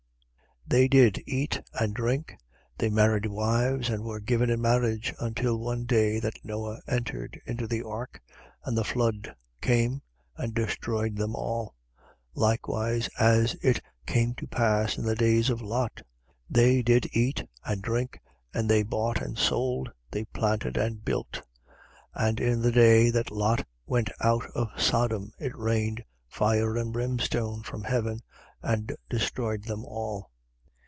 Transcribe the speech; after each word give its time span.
17:27. 0.69 0.79
They 0.79 0.87
did 0.87 1.23
eat 1.25 1.61
and 1.73 1.93
drink, 1.93 2.37
they 2.77 2.89
married 2.89 3.25
wives 3.25 3.89
and 3.89 4.05
were 4.05 4.21
given 4.21 4.49
in 4.49 4.61
marriage, 4.61 5.13
until 5.19 5.59
the 5.61 5.83
day 5.83 6.17
that 6.21 6.39
Noe 6.45 6.79
entered 6.87 7.41
into 7.45 7.67
the 7.67 7.83
ark 7.83 8.21
and 8.63 8.77
the 8.77 8.85
flood 8.85 9.35
came 9.59 10.01
and 10.37 10.53
destroyed 10.53 11.17
them 11.17 11.35
all. 11.35 11.75
17:28. 12.37 12.41
Likewise 12.41 13.09
as 13.19 13.55
it 13.61 13.81
came 14.05 14.33
to 14.35 14.47
pass 14.47 14.97
in 14.97 15.03
the 15.03 15.15
days 15.15 15.49
of 15.49 15.61
Lot. 15.61 16.03
They 16.49 16.81
did 16.81 17.09
eat 17.11 17.43
and 17.65 17.81
drink, 17.81 18.21
they 18.53 18.83
bought 18.83 19.19
and 19.21 19.37
sold, 19.37 19.89
they 20.11 20.23
planted 20.25 20.77
and 20.77 21.03
built. 21.03 21.41
17:29. 22.15 22.29
And 22.29 22.39
in 22.39 22.61
the 22.61 22.71
day 22.71 23.09
that 23.09 23.29
Lot 23.31 23.67
went 23.87 24.09
out 24.21 24.45
of 24.55 24.69
Sodom, 24.79 25.33
it 25.37 25.53
rained 25.53 26.05
fire 26.29 26.77
and 26.77 26.93
brimstone 26.93 27.61
from 27.63 27.83
heaven 27.83 28.21
and 28.61 28.95
destroyed 29.09 29.63
them 29.63 29.83
all. 29.83 30.29